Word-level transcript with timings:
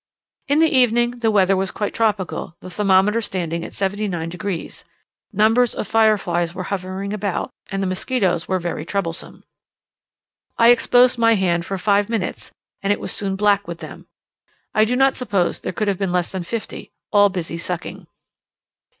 In 0.47 0.57
the 0.57 0.75
evening 0.75 1.19
the 1.19 1.29
weather 1.29 1.55
was 1.55 1.69
quite 1.69 1.93
tropical, 1.93 2.55
the 2.59 2.71
thermometer 2.71 3.21
standing 3.21 3.63
at 3.63 3.71
79 3.71 4.29
degs. 4.29 4.83
Numbers 5.31 5.75
of 5.75 5.87
fireflies 5.87 6.55
were 6.55 6.63
hovering 6.73 7.13
about, 7.13 7.51
and 7.69 7.83
the 7.83 7.87
musquitoes 7.87 8.47
were 8.47 8.57
very 8.57 8.83
troublesome. 8.83 9.43
I 10.57 10.69
exposed 10.71 11.19
my 11.19 11.35
hand 11.35 11.67
for 11.67 11.77
five 11.77 12.09
minutes, 12.09 12.49
and 12.81 12.91
it 12.91 12.99
was 12.99 13.11
soon 13.11 13.35
black 13.35 13.67
with 13.67 13.77
them; 13.77 14.07
I 14.73 14.85
do 14.85 14.95
not 14.95 15.13
suppose 15.13 15.59
there 15.59 15.71
could 15.71 15.87
have 15.87 15.99
been 15.99 16.11
less 16.11 16.31
than 16.31 16.41
fifty, 16.41 16.89
all 17.13 17.29
busy 17.29 17.59
sucking. 17.59 18.07